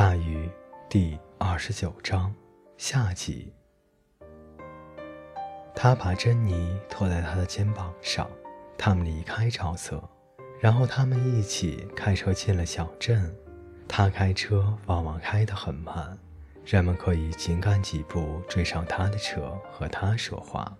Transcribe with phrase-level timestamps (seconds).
[0.00, 0.48] 大鱼
[0.88, 2.34] 第二十九章
[2.78, 3.52] 下集。
[5.74, 8.26] 他把珍妮托在他的肩膀上，
[8.78, 10.02] 他们离开沼泽，
[10.58, 13.30] 然后他们一起开车进了小镇。
[13.86, 16.18] 他开车往往开得很慢，
[16.64, 20.74] 人们可以紧赶几步追上他的车和他说话。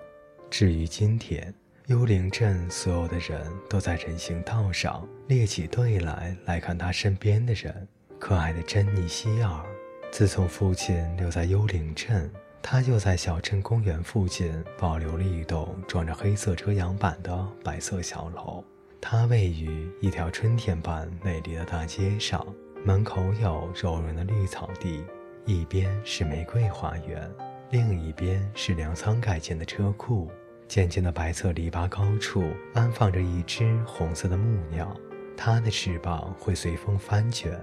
[0.49, 1.55] 至于今天，
[1.89, 7.87] 幽灵镇所有的人都在人行道上列起队来，来看他身边的人。
[8.21, 9.65] 可爱的珍妮希尔，
[10.13, 12.31] 自从父亲留在幽灵镇，
[12.63, 18.63] 他就在小镇公园附近保留了一栋装着黑色遮阳板的白色小楼。
[19.01, 22.47] 它位于一条春天般美丽的大街上，
[22.85, 25.03] 门口有柔软的绿草地，
[25.47, 27.29] 一边是玫瑰花园，
[27.71, 30.31] 另一边是粮仓改建的车库。
[30.69, 34.95] 渐渐的白色篱笆高处安放着一只红色的木鸟，
[35.37, 37.59] 它的翅膀会随风翻卷。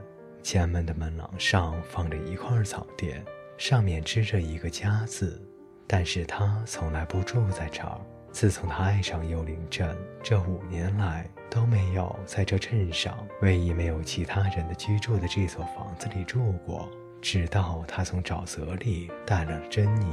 [0.48, 3.22] 前门的门廊上放着一块草垫，
[3.58, 5.45] 上面织着一个“家”字，
[5.86, 8.00] 但是他从来不住在这儿。
[8.31, 16.89] 自从他爱上幽灵镇，这五年来都没有在这镇上唯一没有其他人的居住的这所房子里住过。
[17.22, 20.08] 直到他从沼泽里带来了珍妮，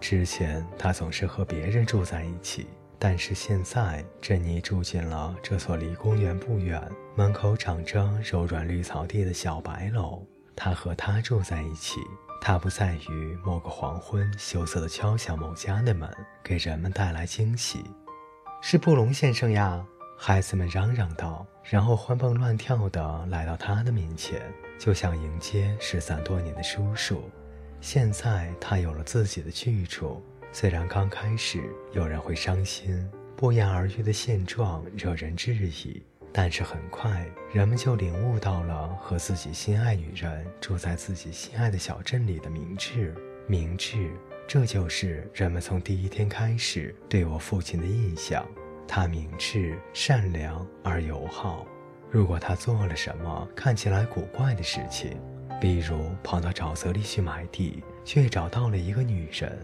[0.00, 2.66] 之前他总是和别人住在一起。
[2.98, 6.82] 但是现在，珍妮住进了这所离公园不远、
[7.14, 10.26] 门口长着柔软绿草地的小白楼。
[10.56, 12.00] 她和他住在一起，
[12.40, 16.10] 他不在于某个黄昏羞涩地敲响某家的门，
[16.42, 17.84] 给人们带来惊喜。
[18.60, 19.84] 是布隆先生呀！
[20.20, 24.42] 孩子们嚷嚷道，然后欢蹦乱跳地来到他的面前，
[24.76, 27.30] 就像迎接失散多年的叔叔。
[27.80, 30.20] 现在他有了自己的去处。
[30.60, 43.14] 虽然刚开始有人会伤心，不言而喻的现状惹人质疑，但是很快人们就领悟到了和自己心爱女人住在自己心爱的小镇里的明智。
[43.46, 44.10] 明智，
[44.48, 48.44] 这就是人们从第一天开始对我父亲的印象。
[48.88, 51.64] 他明智、善良而友好。
[52.10, 55.16] 如果他做了什么看起来古怪的事情，
[55.60, 59.56] 比如跑到沼泽里去埋地，却找到了一个女人。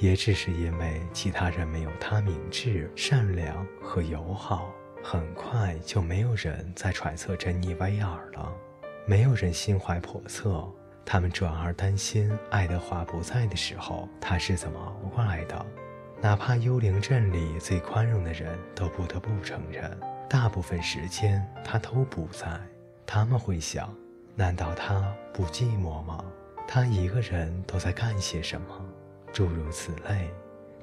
[0.00, 4.72] 也只是因为其他人没有他明智、善良和友好，
[5.04, 8.50] 很快就没有人再揣测珍妮威尔了。
[9.04, 10.66] 没有人心怀叵测，
[11.04, 15.66] 他们转而担心爱德华不在的时候他是怎么熬过来的。
[16.22, 19.98] 哪怕幽灵镇里最宽容的人都不得不承认，
[20.30, 22.58] 大部分时间他都不在。
[23.04, 23.94] 他们会想：
[24.34, 26.24] 难道他不寂寞吗？
[26.66, 28.66] 他一个人都在干些什么？
[29.32, 30.28] 诸如此类，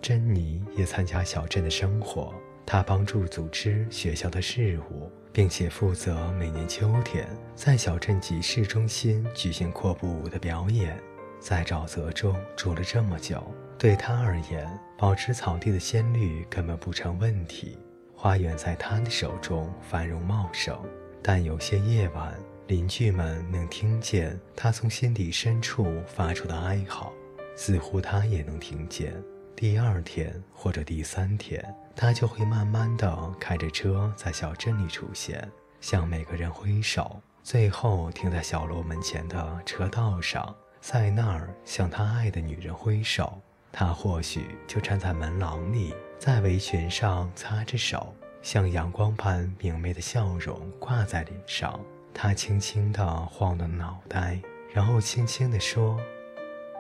[0.02, 2.34] 珍妮也参加小镇的生活。
[2.66, 11.02] 她帮助组织学校的事务，并且负责每年秋天在小镇集市中心举行阔步舞的表演。
[11.40, 13.42] 在沼泽中住了这么久，
[13.78, 17.78] 对她而言，保持草地的鲜绿根本不成问题。
[18.14, 20.78] 花园在她的手中繁荣茂盛，
[21.22, 22.34] 但有些夜晚，
[22.66, 27.14] 邻居们能听见她从心底深处发出的哀嚎。
[27.58, 29.14] 似乎他也能听见。
[29.54, 35.46] 第二天或者第三天，他就会慢慢地开着车在小镇里出现，
[35.82, 43.42] 向每个人挥手，最后停在小楼门前的车道上，在那儿向他爱的女人挥手。
[43.72, 51.80] 他或许就站在门廊里，在围裙上擦着手，像阳光般明媚的笑容挂在脸上。
[52.14, 54.40] 他轻轻地晃动脑袋，
[54.72, 56.00] 然后轻轻地说：“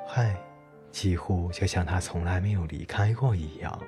[0.08, 0.36] 嗨。”
[0.98, 3.80] 几乎就像他从来没有离开过一样。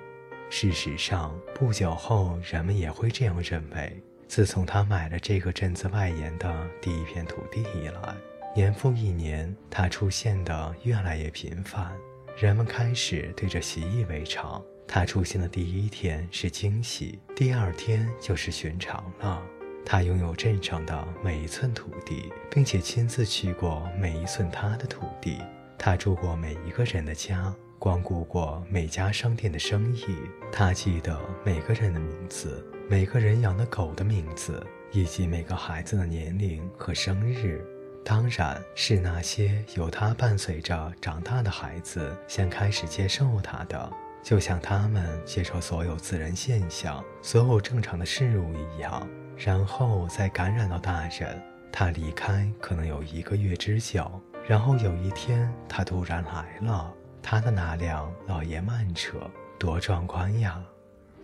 [0.47, 3.99] 事实上，不久后人们也会这样认为。
[4.27, 8.15] 自从他买了这个镇子外沿的第一片土地以来，
[8.55, 11.91] 年复一年，他出现的越来越频繁。
[12.37, 14.63] 人们开始对这习以为常。
[14.87, 19.41] 他出现的第一天是惊喜，第二天就是寻常了。
[19.83, 25.39] 他拥有镇上的每一寸土地，并且亲自去过每一寸他的土地。
[25.81, 30.05] 他住过每一个人的家，光顾过每家商店的生意。
[30.51, 34.61] 他记得每个人的名字，每个人养的狗的名字，
[34.91, 37.65] 以及每个孩子的年龄和生日。
[38.03, 43.89] 当然是那些由他伴随着长大的孩子先开始接受他的，
[44.21, 51.41] 就像他们接受所有自然现象、所有正常的事物一样，然后再感染到大人。
[51.71, 54.09] 他离开可能有一个月之久。
[54.49, 56.91] 然后有一天，他突然来了。
[57.21, 59.29] 他的那辆老爷慢车
[59.59, 60.59] 多壮观呀！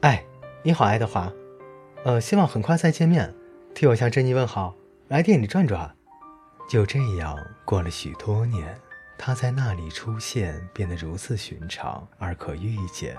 [0.02, 0.24] 哎，
[0.62, 1.34] 你好，爱德华。
[2.04, 3.34] 呃，希望很快再见面。
[3.74, 4.76] 替我向珍妮问好。
[5.08, 5.92] 来店里转转。
[6.70, 7.36] 就这样
[7.66, 8.80] 过了许多年，
[9.18, 13.18] 他在那里出现变得如此寻常而可预见。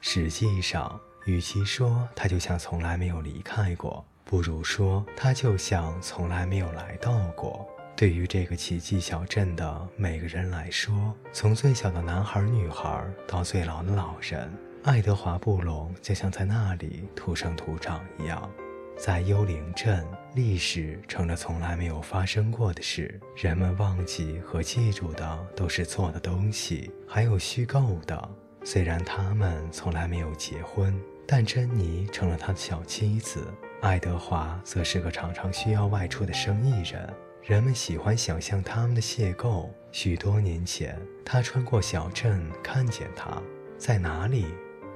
[0.00, 7.64] 实际上，与其说他就像从来没有离开过，不如说他就像从来没有来到过。
[7.98, 14.48] 对于这个奇迹小镇的每个人来说，从最小的男孩、女孩到最老的老人，
[14.84, 18.48] 爱德华·布隆就像在那里土生土长一样。
[18.96, 20.06] 在幽灵镇，
[20.36, 23.20] 历史成了从来没有发生过的事。
[23.34, 28.28] 人们忘记和记住的都是错的东西，还有虚构的。
[28.62, 30.96] 虽然他们从来没有结婚，
[31.26, 33.52] 但珍妮成了他的小妻子。
[33.80, 37.12] 爱德华则是个常常需要外出的生意人。
[37.42, 39.68] 人们喜欢想象他们的邂逅。
[39.90, 43.42] 许多年前，他穿过小镇，看见他
[43.78, 44.46] 在哪里，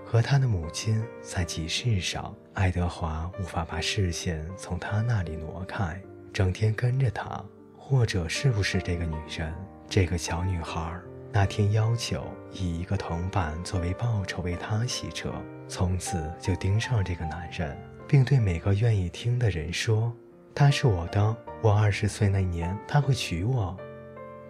[0.05, 2.35] 和他的母亲在集市上。
[2.53, 6.00] 爱德华无法把视线从他那里挪开，
[6.33, 7.43] 整天跟着他。
[7.85, 9.53] 或者是不是这个女人，
[9.89, 10.99] 这个小女孩？
[11.33, 15.33] 那天要求以一个铜板作为报酬为他洗车，
[15.67, 20.15] 从此就盯上这个男人，并对每个愿意听的人说
[20.54, 21.37] ：“他是我的。
[21.62, 23.76] 我二十岁那年他会娶我。”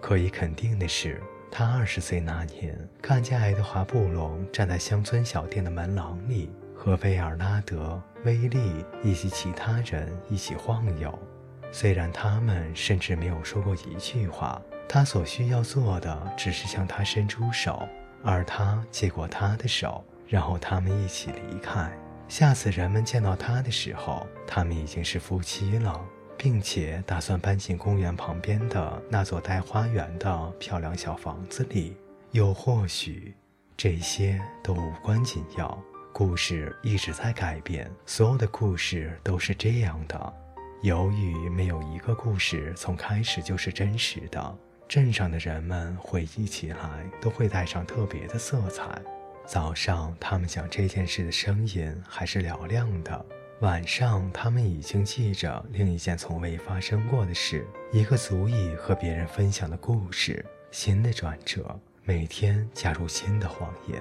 [0.00, 11.16] 可以肯定的是，他二十岁那年看见爱德华·布隆站在乡村小店的门廊里，和威尔拉德、威利以及其他人一起晃悠。
[11.70, 14.60] 虽然他们甚至没有说过一句话。
[14.88, 17.88] 他所需要做的只是向他伸出手，
[18.22, 21.90] 而他接过他的手，然后他们一起离开。
[22.28, 26.00] 下次人们见到他的时候，他们已经是夫妻了，
[26.36, 31.96] 并且打算搬进公园旁边的那座带花园的漂亮小房子里。
[32.30, 33.34] 又或许，
[33.76, 35.78] 这些都无关紧要。
[36.10, 40.34] 故事一直在改变，所有的故事都是这样的。
[40.82, 44.58] 由于没有一个故事从开始就是真实的。
[44.88, 49.00] 镇上的人们回忆起来都会带上特别的色彩。
[49.44, 53.24] 早上，他们讲这件事的声音还是嘹亮的；
[53.60, 60.44] 晚上，他们已经记着另一件从未发生过的事，一个足以和别人分享的故事。
[60.70, 64.00] 新的转折，每天加入新的谎言。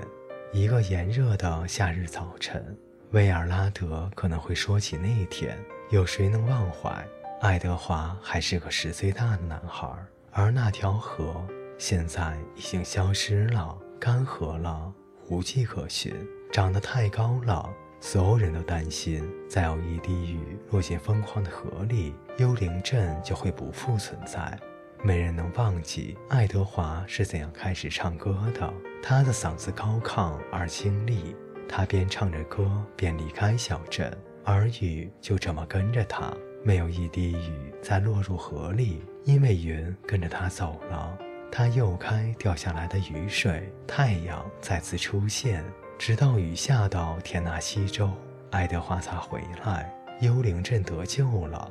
[0.53, 2.77] 一个炎热的夏日早晨，
[3.11, 5.57] 威尔拉德可能会说起那一天。
[5.89, 7.05] 有谁能忘怀？
[7.41, 9.91] 爱德华还是个十岁大的男孩。
[10.31, 11.45] 而那条河
[11.77, 14.93] 现在已经消失了，干涸了，
[15.31, 16.13] 无迹可寻，
[16.51, 17.73] 长得太高了。
[18.01, 24.59] 所有人都担心，再有一滴雨落进疯狂的河里，幽灵镇就会不复存在。
[25.01, 28.73] 没人能忘记爱德华是怎样开始唱歌的。
[29.01, 31.33] 他的嗓子高亢而清丽，
[31.65, 34.11] 他边唱着歌边离开小镇，
[34.43, 36.33] 而雨就这么跟着他。
[36.61, 41.17] 没有一滴雨再落入河里，因为云跟着他走了。
[41.51, 45.61] 他诱开掉下来的雨水，太阳再次出现，
[45.99, 48.09] 直到雨下到田纳西州，
[48.51, 49.93] 爱德华才回来。
[50.21, 51.69] 幽灵镇得救了。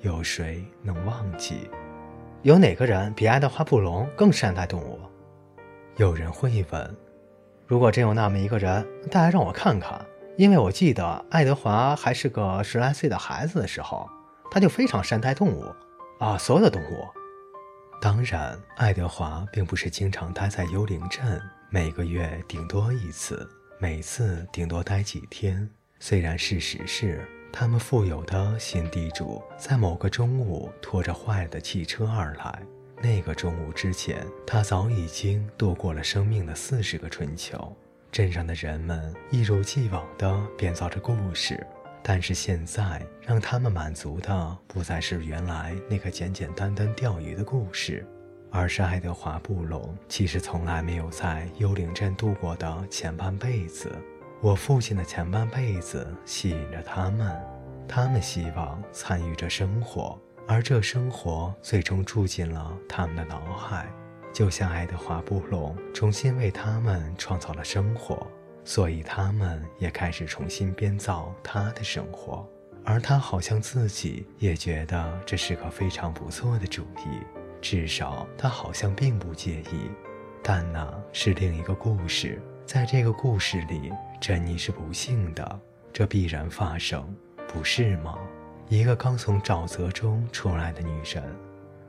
[0.00, 1.70] 有谁能忘记？
[2.42, 4.98] 有哪个人比爱德华·布隆更善待动物？
[5.96, 6.96] 有人会问。
[7.66, 10.04] 如果真有那么一个人，大家让我看看，
[10.36, 14.10] 因为我记得爱德华还是个十来岁的孩子的时候。
[14.50, 15.64] 他就非常善待动物，
[16.18, 17.19] 啊，所有的动物。
[18.00, 21.38] 当然，爱德华并不是经常待在幽灵镇，
[21.68, 23.46] 每个月顶多一次，
[23.78, 25.68] 每次顶多待几天。
[25.98, 32.62] 虽然事实是，他们富有的新地主在某个中午拖着坏的汽车而来。
[33.02, 37.76] 那个中午之前，他早已经度过了生命的四十个春秋。
[38.10, 41.66] 镇上的人们一如既往地编造着故事。
[42.02, 48.06] 但是现在让他们满足的不再是原来那个简简单单钓鱼的故事，
[48.50, 53.90] 而是爱德华·布隆其实从来没有在幽灵镇度过的前半辈子。
[54.40, 57.38] 我父亲的前半辈子吸引着他们，
[57.86, 63.86] 他们希望参与着生活，而这生活最终住进了他们的脑海，
[64.32, 68.26] 就像爱德华·布隆重新为他们创造了生活。
[68.64, 72.48] 所以他们也开始重新编造他的生活，
[72.84, 77.20] 而他好像自己也觉得这是个非常不错的主意，
[77.60, 79.90] 至少他好像并不介意。
[80.42, 85.60] 但那是另一个故事，在这个故事里，珍妮是不幸的，
[85.92, 87.14] 这必然发生，
[87.48, 88.18] 不是吗？
[88.68, 91.22] 一个刚从沼泽中出来的女人，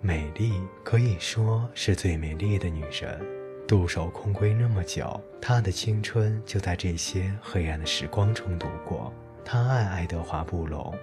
[0.01, 3.40] 美丽可以说是最美丽的女人。
[3.71, 9.13] 独守空闺那么久，她的青春就在这些黑暗的时光中度过。
[9.45, 10.93] 她爱爱德华·布隆，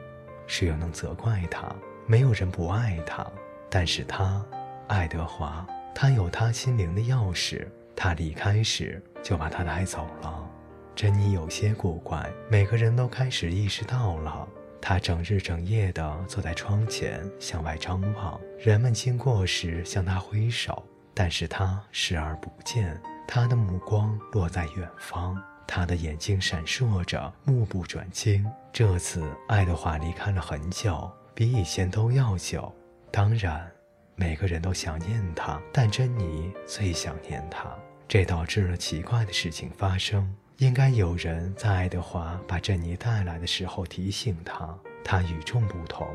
[0.46, 1.74] 谁又能责怪她？
[2.06, 3.26] 没有人不爱她。
[3.70, 4.44] 但是他，
[4.86, 7.66] 爱德华，他有他心灵的钥匙。
[7.96, 10.46] 他离开时就把他带走了。
[10.94, 14.46] 珍妮有些古怪，每个人都开始意识到了。
[14.78, 20.84] 他整日整夜地坐在窗前向外张望，人们经过时向他挥手，
[21.18, 22.96] 但是他视而不见。
[23.26, 28.48] 他的目光落在远方，他的眼睛闪烁着，目不转睛。
[28.72, 32.72] 这次爱德华离开了很久，比以前都要久。
[33.10, 33.68] 当然，
[34.14, 40.32] 每个人都想念他，但珍妮最想念他，这导致了奇怪的事情发生。
[40.58, 44.72] 应该有人在爱德华把珍妮带来的时候提醒他，
[45.04, 46.06] 他与众不同。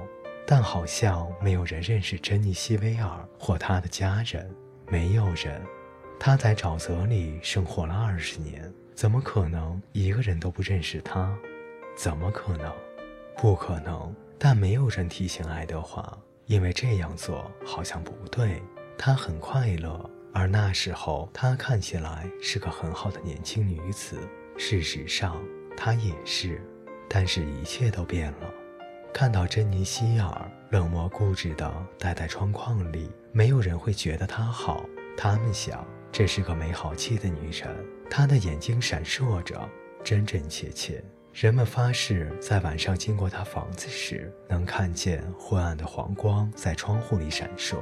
[0.47, 4.49] 但好像没有人认识珍妮·西维尔或他的家人，
[4.93, 5.59] 没有人。
[6.19, 11.35] 他在沼泽里生活了二十年，怎么可能一个人都不认识他？
[11.97, 12.71] 怎么可能？
[13.35, 14.15] 不可能。
[14.37, 18.61] 但没有人提醒爱德华，因为这样做好像不对。
[18.95, 20.07] 他很快乐。
[20.31, 24.19] 而那时候，她看起来是个很好的年轻女子。
[24.59, 25.43] 事实上，
[25.75, 26.61] 她也是。
[27.09, 28.53] 但是，一切都变了。
[29.11, 34.85] 看到珍妮·希尔冷漠固执地待在窗框里，没有人会觉得她好。
[35.17, 37.67] 他们想，这是个没好气的女人。
[38.09, 39.67] 她的眼睛闪烁着，
[40.03, 41.03] 真真切切。
[41.33, 47.77] 人们发誓，在晚上经过她房子时，能看见昏暗的黄光在窗户里闪烁。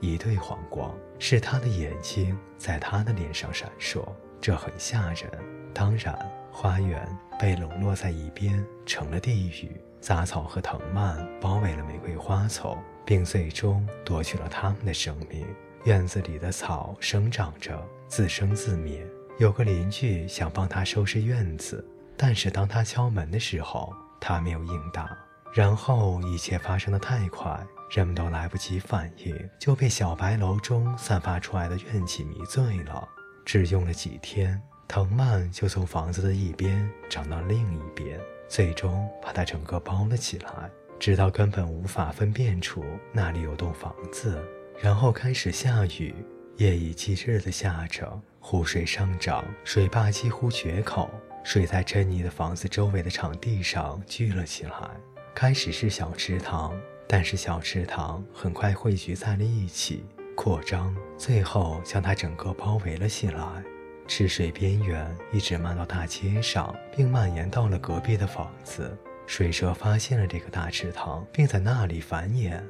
[0.00, 4.06] 一对黄光，是她的眼睛在她的脸上闪烁，
[4.38, 5.30] 这很吓人。
[5.72, 6.14] 当然，
[6.54, 7.04] 花园
[7.36, 9.68] 被笼络在一边，成了地狱。
[10.00, 15.44] 杂草和藤蔓包围了玫瑰花丛，并最终夺去了他们的生命。
[15.82, 19.04] 院子里的草生长着，自生自灭。
[19.38, 21.84] 有个邻居想帮他收拾院子，
[22.16, 25.10] 但是当他敲门的时候，他没有应答。
[25.52, 27.60] 然后一切发生的太快。
[27.90, 33.06] 人们都来不及反应，就被小白楼中散发出来的怨气迷醉了。
[33.44, 34.60] 只用了几天，
[34.94, 40.70] 藤蔓就从房子的一边长到另一边，最终把它整个包了起来，
[41.00, 44.40] 直到根本无法分辨出那里有栋房子。
[44.80, 46.14] 然后开始下雨，
[46.58, 51.10] 夜以继日的下着，湖水上涨，水坝几乎决口，
[51.42, 54.90] 水在珍妮的房子周围的场地上聚了起来。
[55.34, 56.72] 开始是小池塘。
[57.08, 60.04] 但是小池塘很快汇聚在了一起，
[60.36, 63.42] 扩张，最后将它整个包围了起来。
[64.06, 68.96] 池水边缘一直漫到大街上，并蔓延到了隔壁的房子。
[69.26, 72.60] 水蛇发现了这个大池塘，并在那里繁衍。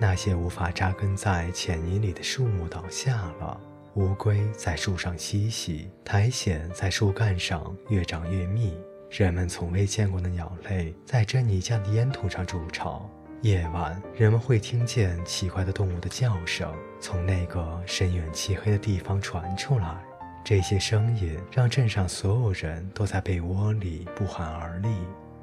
[0.00, 3.60] 那些无法扎根在浅泥里的树木倒下了，
[3.94, 8.74] 乌龟在树上嬉戏，苔藓在树干上越长越密。
[9.10, 13.10] 人们从未见过的鸟类在珍妮家的烟囱上筑巢。
[13.42, 20.07] 夜晚，人们会听见奇怪的动物的叫声从那个深远漆黑的地方传出来。
[20.48, 24.88] 这些声音让镇上所有人都在被窝里不寒而栗。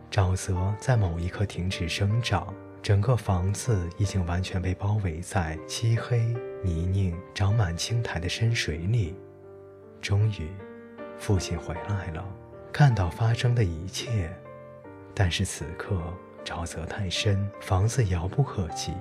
[0.10, 9.16] 沼泽在某一刻停止生长，整个房子已经完全被包围在漆黑、泥泞、长满青苔的深水里。
[10.02, 10.50] 终于，
[11.20, 12.26] 父亲回来了，
[12.74, 14.36] 看到发生的一切，
[15.14, 16.02] 但是此刻。
[16.44, 18.92] 沼泽太深，房子遥不可及。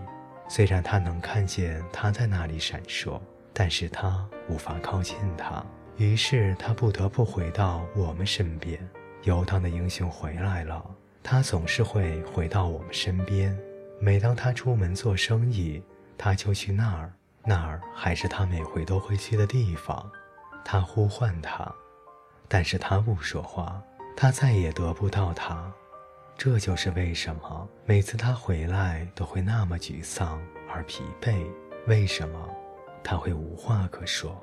[0.51, 3.19] 虽然他能看见他在那里闪烁，
[3.55, 5.65] 但是他无法靠近他。
[5.97, 8.79] 于是他不得不回到我们身边。
[9.23, 10.85] 游荡的英雄回来了，
[11.23, 13.57] 他总是会回到我们身边。
[14.01, 15.83] 每当他出门做生意，
[16.19, 17.13] 他就去那儿，
[17.45, 20.11] 那儿还是他每回都会去的地方。
[20.65, 21.73] 他呼唤他，
[22.49, 23.83] 但是他不说话。
[24.17, 25.73] 他再也得不到他。
[26.37, 31.47] 这就是为什么每次他回来都会那么沮丧而疲惫。
[31.87, 32.49] 为什么
[33.03, 34.43] 他会无话可说？